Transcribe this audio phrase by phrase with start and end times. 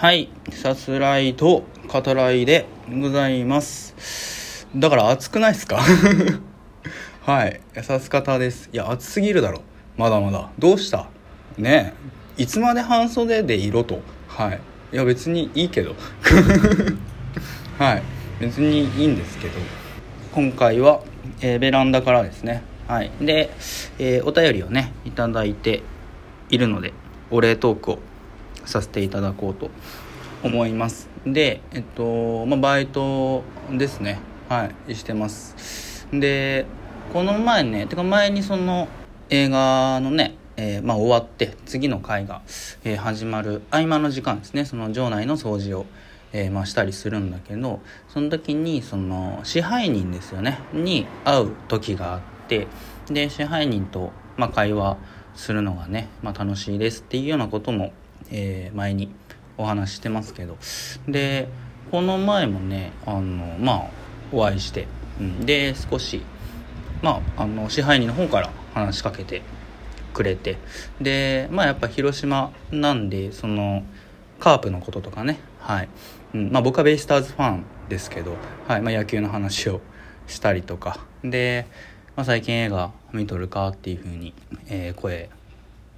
[0.00, 4.68] はい、さすらいと語らいでございます。
[4.76, 5.80] だから暑くないですか？
[7.26, 8.70] はい、さす方です。
[8.72, 9.60] いや、暑すぎるだろ。
[9.96, 10.50] まだまだ。
[10.56, 11.08] どうした？
[11.56, 11.94] ね
[12.38, 14.00] え、いつまで半袖でいろと？
[14.28, 14.60] はい。
[14.92, 15.96] いや、別にいいけど。
[17.76, 18.02] はい、
[18.38, 19.54] 別にいいんですけど。
[20.32, 21.00] 今回は、
[21.40, 22.62] えーベランダからですね。
[22.86, 23.10] はい。
[23.20, 23.50] で、
[23.98, 25.82] えーお便りをね、いただいて
[26.50, 26.92] いるので、
[27.32, 27.98] お礼トークを
[28.68, 29.70] させていただこうと
[30.42, 31.08] 思います。
[31.26, 34.20] でえっとまあバイトですね。
[34.48, 36.06] はいしてます。
[36.12, 36.66] で
[37.12, 38.88] この前ねてか前にその
[39.30, 42.42] 映画のねえーまあ、終わって次の回が、
[42.82, 44.64] えー始まる合間の時間ですね。
[44.64, 45.86] その場内の掃除を、
[46.32, 50.58] えーまあ、したりするんだけどその時にその支配人ですよね。
[50.72, 52.66] に会う時があって
[53.06, 54.98] で支配人と、まあ、会話
[55.36, 57.92] するのがね、まあ、楽しいですっていうようなことも、
[58.30, 59.10] えー前に
[59.56, 60.56] お話してますけど。
[61.08, 61.48] で
[61.90, 63.86] この前もねあのまあ
[64.30, 64.86] お会いして、
[65.20, 66.22] うん、で少し
[67.02, 69.42] まああの支配人の方から話しかけて
[70.12, 70.56] くれて。
[71.00, 73.82] でまあやっぱ広島なんでその
[74.38, 75.38] カープのこととかね。
[75.60, 75.88] はい、
[76.34, 76.52] うん。
[76.52, 78.82] まあ、僕はベイスターズファンですけど、はい。
[78.82, 79.80] まあ、野球の話を
[80.26, 81.00] したりとか。
[81.24, 81.66] で、
[82.16, 84.34] まあ、最近映画見とるかっていうふうに、
[84.68, 85.30] えー声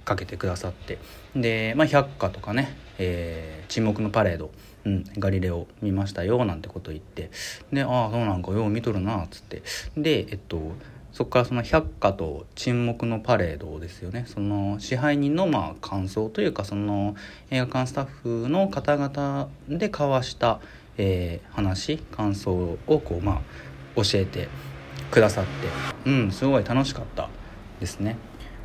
[0.03, 0.97] かけてくださって。
[1.35, 4.51] で、まあ、百花とかね、えー沈黙のパレード、
[4.85, 7.31] うん、ガリレオ見ましたよなんてこと言って。
[7.71, 9.63] でああそうなんかよう見とるなっつって。
[9.95, 10.73] でえっと
[11.13, 14.25] そこからその百花と沈黙のパレードですよね。
[14.27, 17.15] その支配人のまあ感想というかその
[17.49, 20.59] 映画館スタッフの方々で交わした、
[20.97, 23.41] えー話感想をこうまあ
[23.95, 24.49] 教えて
[25.11, 26.09] くださって。
[26.09, 27.29] うんすごい楽しかった
[27.79, 28.17] ですね。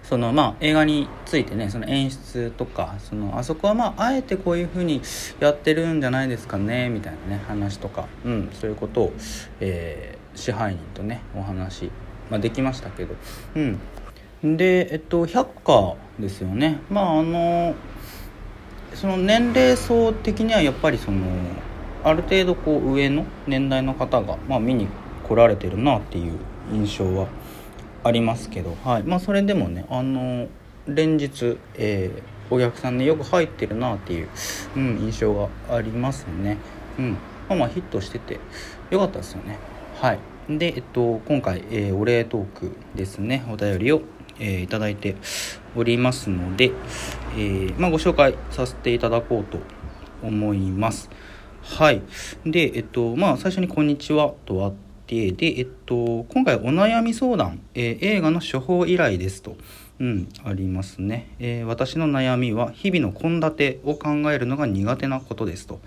[0.08, 5.02] そのまあ映画についてねその演出とかそのあそこはまああえてこういう風に
[5.40, 9.12] やってるんじゃないですかねみたいなね話とか、うん、そういうことを、
[9.60, 11.90] えー支配人とねお話、
[12.30, 13.14] まあ、できましたけど、
[14.42, 16.78] うん、でえっと百花ですよね。
[16.90, 17.74] まああの
[18.94, 21.26] その年齢層的にはやっぱりその
[22.04, 24.86] ある程度こう上の年代の方が、まあ、見に
[25.26, 26.38] 来られてるなっていう
[26.72, 27.26] 印象は
[28.06, 30.48] ありますけど、はいまあ、それでもねあの
[30.86, 34.28] 連日、えーお客さんねよく入ってるなっていう、
[34.76, 36.58] うん、印象がありますね。
[36.96, 37.10] うん
[37.48, 38.38] まあ、まあヒットしてて
[38.90, 39.58] よかったですよね。
[40.00, 44.02] はいで、えっと、今回、えーお礼トークですねお便りを、
[44.38, 45.16] えーいただいて
[45.74, 46.70] おりますので、
[47.36, 49.58] えーまあ、ご紹介させていただこうと
[50.22, 51.10] 思います。
[51.62, 52.00] はい。
[52.44, 59.56] で、えっと、まあ、最初にこんにちはとあって、で、えっと、今回お悩み相談、えー映画の処方依頼ですと、
[60.00, 61.28] うん、ありますね。
[61.38, 65.80] えー私の悩みは、日々の献立を考えるのが苦手なことですと。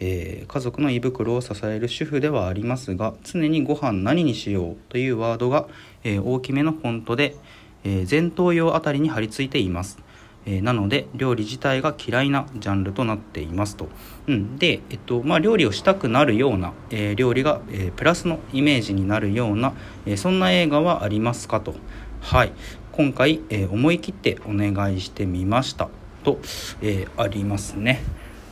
[0.00, 5.66] えー家族の胃袋を支える主婦ではありますが常にご飯何にしようというワードが、
[6.02, 7.36] えー大きめのフォントで、
[7.84, 9.98] え前頭葉あたりに貼り付いています、
[10.46, 13.88] えーなので料理自体が嫌いなジャンルとなっていますと、
[14.26, 19.74] うん、で、えっとまあ、料理をしたくなるような、えー料理が、えープラスのイメージになるような、
[20.06, 21.74] えそんな映画はありますかと。
[22.20, 22.52] はい。
[22.92, 25.88] 今回、え思い切ってお願いしてみました。
[26.24, 26.38] と、
[26.82, 28.02] えありますね。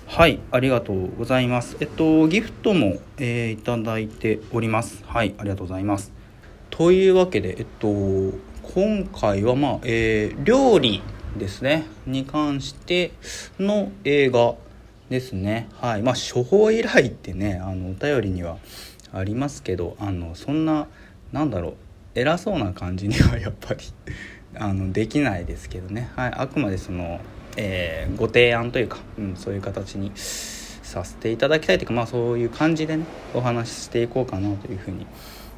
[0.07, 1.77] はい、ありがとうございます。
[1.81, 5.03] えっと、ギフトも、えいただいております。
[5.07, 6.13] はい、ありがとうございます。
[6.71, 7.89] というわけで、えっと、
[8.63, 11.03] 今回は、まあ、えー料理
[11.37, 13.13] ですね、に関して
[13.59, 14.55] の映画
[15.11, 15.69] ですね。
[15.81, 18.59] はい、まあ、処方依頼ってね、あの、お便りには
[19.13, 20.89] ありますけど、あの、そんな、
[21.33, 21.75] なんだろう、
[22.15, 23.81] 偉そうな感じには やっぱり
[24.55, 27.21] あのできないですけどね、はい、あくまでその、
[27.57, 35.07] えーご提案というか、うん、そういう形にさせていただきたいというか、まあ、そういう感じでねお話ししていこうかなというふうに、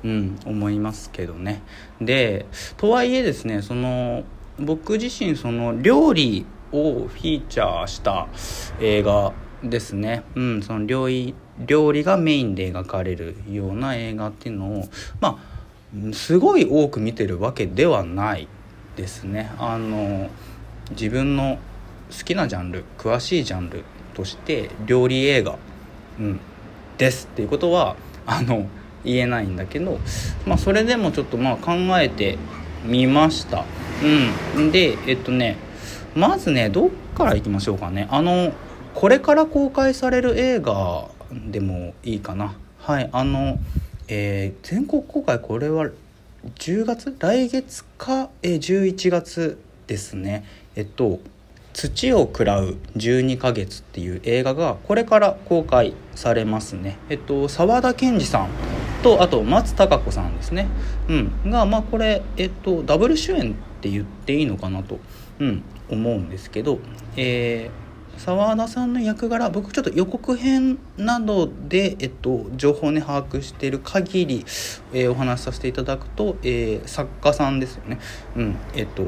[0.05, 1.63] うん、思いますけどね。
[2.01, 2.47] で
[2.77, 4.23] とはいえですねその
[4.59, 8.29] 僕自身その料理をフィーチャーした
[8.81, 9.33] 映画
[9.63, 14.89] ですね、うん、その料理料理がメインで描かれるような映画っていうのを
[15.21, 18.49] まあすごい多く見てるわけではない
[18.97, 19.53] ですね。
[19.59, 20.29] あの
[20.91, 21.59] 自分の
[22.11, 23.85] 好きなジャンル詳しいジャンル
[24.15, 25.57] として料理映画、
[26.19, 26.41] うん、
[26.99, 27.97] ですっていうことは
[28.27, 28.67] あの
[29.05, 29.99] 言えないんだけど、
[30.47, 32.39] まあ、それでもちょっとまあ考えて
[32.85, 33.65] みました、
[34.03, 35.57] うん、でえっとね
[36.15, 38.53] まずねどっからいきましょうかねあの
[38.95, 41.09] これから公開される映画
[41.51, 43.59] でもいいかなはいあの、
[44.09, 45.91] えー全国公開これは
[46.57, 50.45] 10月来月か、えー11月ですね
[50.77, 51.21] えっと
[51.75, 56.97] 土を喰らう12ヶ月っていう映画がこれから公開されますね。
[57.11, 58.49] えっと、沢田研二さん
[59.03, 60.69] と、あと松たか子さんですね。
[61.09, 61.51] うん。
[61.51, 64.99] が、まあこれ、えっと、ダブル主演って言っていいのかなと、
[65.39, 66.79] うん、思うんですけど、
[67.17, 67.85] えー
[68.17, 74.45] 澤田さんの役柄僕ちょっと予告編などで、えっと、情報ね把握している限り、
[74.93, 77.99] えー、お話しさせていただくと、えー、作家さんですよね。
[78.37, 79.03] うんえっと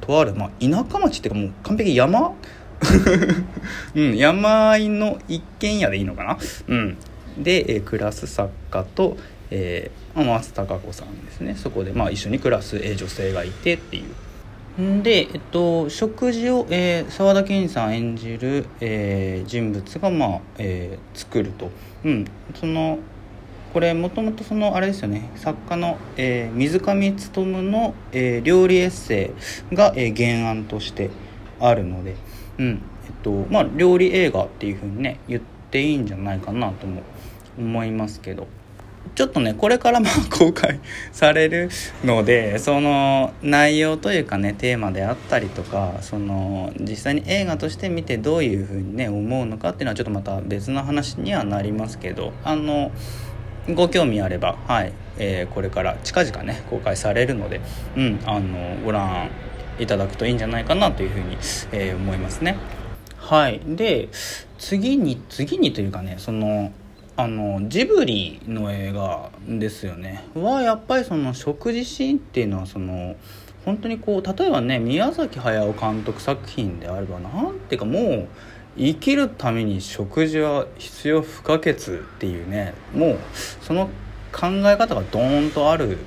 [0.00, 2.34] とある、まあ、田舎町っていうかもう完璧山？
[3.94, 6.96] うん、山あいの一軒家でいいのかな、うん、
[7.38, 9.16] で、えー、暮らす作家と、
[9.50, 11.54] えー、松たか子さんですね。
[11.56, 14.04] そこで、まあ、一緒に暮らす、女性がいてっていう。
[15.02, 21.70] で、えっと、食事を、えー、沢田研さん演じる、えー、人物が、まあえー、作ると、
[22.04, 22.24] うん、
[22.54, 22.98] その
[23.74, 25.30] これもともとそのあれですよね。
[25.36, 27.14] 作家の、えー、水上勉
[27.70, 29.32] の、えー、料理エッセ
[29.70, 31.10] イが、えー、原案として
[31.60, 32.16] あるので、
[32.58, 32.82] うん。
[33.06, 37.02] えっとまあ、料理映画っていうふうにね言っていいんじゃないかなとも
[37.58, 38.46] 思いますけど。
[39.14, 40.80] ちょっとねこれからまあ公開
[41.12, 41.68] される
[42.04, 52.92] のでその内容というかねテーマであったりとかその実際に映画として見てどういうふうにね思うのかっていうのはちょっとまた別の話にはなりますけどあの
[53.74, 57.60] ご興味あればはい、えー、これから近々ね公開されるので、
[57.96, 59.30] うん、あのご覧
[59.78, 61.36] いただくといいんじゃないかなというふうに、
[61.72, 62.56] えー、思いますね。
[63.16, 64.08] はいで
[64.58, 66.72] 次に次にというかねその
[67.22, 73.14] あのジブリの映画ですよねはやっぱりその食事シーンっていうのはその
[73.66, 78.28] 本当にこう例えばね宮崎駿監督作品であれば何ていうかもう
[78.78, 81.76] 生きるために食事は必要不可欠っ
[82.18, 83.18] ていうねもう
[83.60, 83.90] その
[84.32, 85.98] 考え方がドーンとある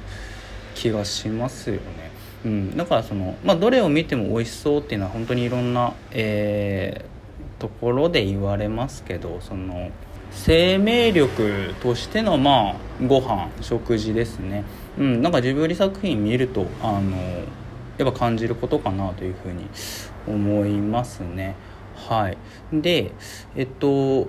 [0.74, 2.12] 気がしますよね。
[2.46, 9.92] うん、だからその、まあ、どれを見ても美味しそうっていうのは本当にいろんな、えー、ところで言われますけどその
[10.34, 12.76] 生命力としてのまあ
[13.08, 14.64] ご飯食事ですね。
[14.98, 17.18] うんなんかジブリ作品見るとあの
[17.98, 19.68] やっぱ感じることかなというふうに
[20.28, 21.56] 思いますね。
[21.96, 22.38] はい。
[22.74, 23.12] で
[23.56, 24.28] えっと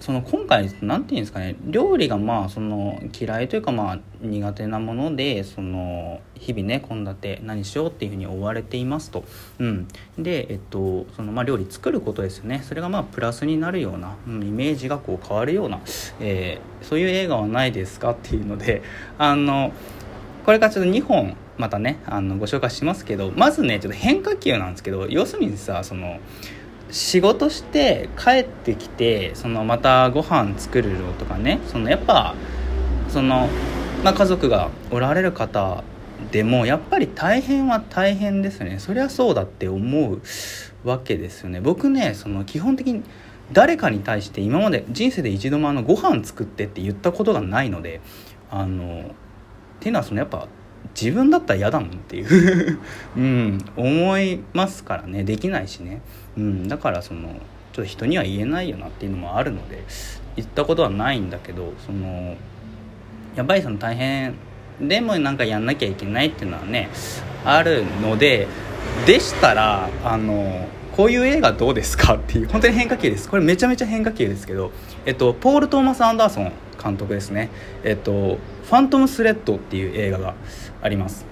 [0.00, 9.24] その今回何て言うんですかね料理がまあその嫌いというかまあ苦手なものでその日々ね献立何しようっていうふうに追われていますと、
[9.58, 9.88] うん、
[10.18, 12.62] で、えっとそのまあ、料理作ることですよね。
[12.64, 15.80] それがまあプラスになるような、うん、イメージがこう変わるような、
[16.20, 18.82] えー、そういう映画はないですかっていうので
[19.18, 19.72] あの
[20.44, 26.18] これからちょっと2本またねあのご紹介しますけどまずねちょっと変化球なんですけど要するにさその
[26.94, 32.36] 仕事して帰ってきてそのまたご飯作るのとかねそのやっぱ
[33.08, 33.48] その、
[34.04, 35.82] まあ、家族がおられる方
[36.30, 38.78] でもやっぱり大変は大変ですね。
[38.78, 40.22] そりゃそうだって思う
[40.84, 41.60] わけですよね。
[41.60, 43.02] 僕ねその基本的に
[43.52, 48.00] 誰かに対して今まで人生で一度もあのご飯作ってって言ったことがないので
[48.50, 50.46] あのっていうのはそのやっぱ
[51.00, 52.78] 自分だったら嫌だもんっていう。
[53.16, 55.24] うん思いますからね。
[55.24, 56.00] できないしね、
[56.36, 57.28] うん、だからその
[57.72, 59.82] ちょっと人には言えないよなっていうのもあるので
[60.36, 62.36] 言ったことはないんだけどその
[63.34, 64.34] やっぱりその大変
[64.80, 66.88] でもなんかやんなきゃいけないっていうのはね
[67.44, 68.46] あるので
[69.06, 73.28] でしたらあのこういう映画どうですかっていう本当に変化球です。
[73.28, 74.70] これめちゃめちゃ変化球ですけど、
[75.04, 77.50] えっと、ポール・トーマス・アンダーソン監督ですね。
[77.82, 80.34] えっと「ファントム・スレッド」っていう映画が
[80.80, 81.26] あります。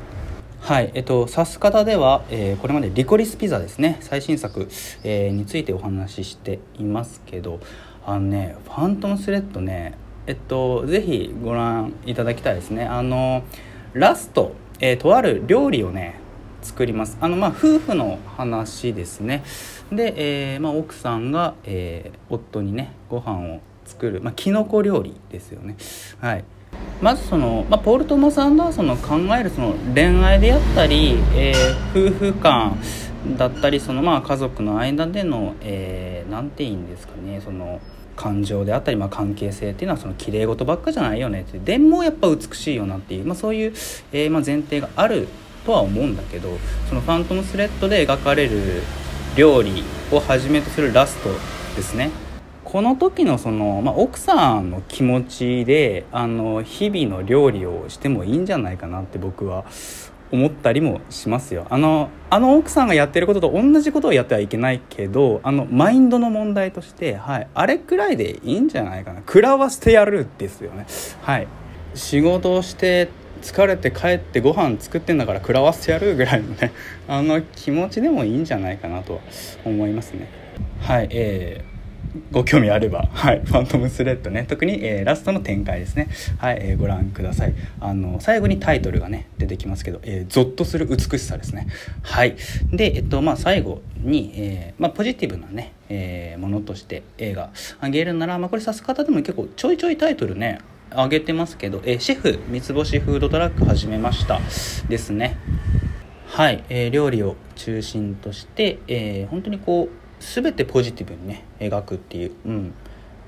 [0.61, 0.90] はい。
[0.95, 3.99] えっと指す方では、えー、これまでリコリスピザですね。
[4.00, 4.69] 最新作、
[5.04, 7.61] えー、についてお話ししていますけど
[8.04, 9.95] あのねファントムスレッドね
[10.26, 12.85] えっとぜひご覧いただきたいですね。
[12.85, 13.45] あの
[13.92, 16.22] ラスト、えー、とある料理をね
[16.62, 17.19] 作ります。
[17.21, 19.45] あのまあ夫婦の話ですね。
[19.90, 25.76] で、えーまあ、奥さんが、えー、夫にねご飯を作る、まあ、きのこ料理ですよね。
[26.21, 26.45] はい。
[27.00, 32.78] まずその、まあ、ポール・トーマス・アンダーソンの考えるその恋愛であったり、えー、夫婦間
[33.37, 37.81] だったりそのまあ家族の間での、えー、て言うんですかねその
[38.16, 41.59] 感情であったり、まあ、関係性っていうのはその綺麗事ばっかじゃないよねって。
[41.59, 43.73] でもやっぱ美しいよなっていう、まあ、そういう、
[44.12, 45.28] えー、まあ前提がある
[45.64, 48.83] とは思うんだけどその「ファントムスレッド」で描かれる
[49.37, 51.31] 料理をはじめとするラスト
[51.76, 52.11] ですね。
[52.64, 59.64] この時のその、まあ、奥さんの気持ちであの日々の料理をしてもいいんじゃないかなって僕は
[60.31, 61.66] 思ったりもしますよ。
[61.69, 69.19] あのあの奥さんがやってることと同じことをやってはいけないけどあのマインドの問題として、はい、あれくらいでいいんじゃないかな。
[69.21, 70.87] 食らわせてやるですよね。
[71.21, 71.49] はい。
[71.95, 73.11] 仕事をして
[73.42, 76.72] 疲れて帰ってご飯作ってんだから食らわせてやるぐらいのね
[77.08, 79.20] あの気持ちでもいいんじゃないかなとは
[79.64, 80.28] 思いますね。
[80.80, 81.72] はいえー
[82.30, 84.44] ご興味あれば、はい、ファントムスレッドね。
[84.46, 86.08] 特に、えー、ラストの展開ですね、
[86.38, 87.54] はいえー、ご覧ください。
[87.80, 91.68] あの最後にタイトルがね出てきますけど、えー、ゾッとする美しさですね。
[92.02, 92.37] はい。
[92.70, 100.58] でえっとまあ最後に、えーまあ、ポジティブなね、えー、ものとして映画あげるなら、まあ、これさす方でも結構ちょいちょいタイトルね
[100.94, 104.40] あげてますけど、えー、シェフ三つ星フードトラック始めました。
[104.88, 105.38] ですね。
[106.26, 112.75] はい、えー、料理を中心として、えー、本当にこう全てポジティブにね描くっていう、うん、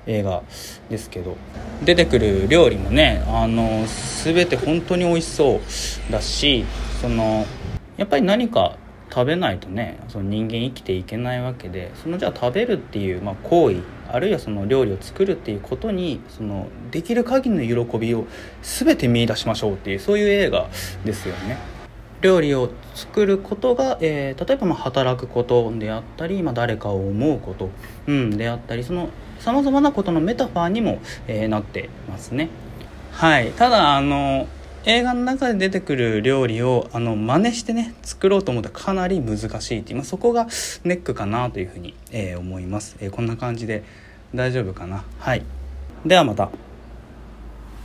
[0.07, 0.43] 映画
[0.89, 1.37] ですけど
[1.83, 3.85] 出てくる料理もねあの
[4.23, 6.65] 全て本当に美味しそうだし
[7.01, 7.45] その
[7.97, 8.77] やっぱり何か
[9.15, 13.77] 食べないとねその人間生きていけないわけでそのじゃあ食べるっていう、まあ、行為
[14.11, 18.27] あるいはその料理を作るっていうことにそのできる限りの喜びを
[18.61, 20.69] 全て見いだしましょうっていうそういう映画
[21.05, 21.57] ですよね。
[22.21, 27.69] 料理を作ることが、えー、例えばま働くことであったり、まあ、誰かを思うこと、
[28.07, 32.49] うん、であったりそのさまざまなことのメタファーにも、えー、なってますね。
[33.11, 34.47] はい、ただあの
[34.87, 40.47] 映画の中で出てくる料理をあの真似してね作ろうと思ったらかなり難しいっていう、まあ、そこが
[40.83, 43.83] ネックかなというふうに、えー、思います、えー、こんな感じで
[44.33, 45.03] 大丈夫かな？
[45.19, 45.43] はい。
[46.05, 46.49] ではまた。